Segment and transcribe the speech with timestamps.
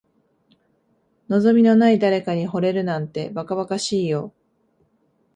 [1.27, 4.33] 望みのない誰かに惚れるなんて、ばかばかしいよ。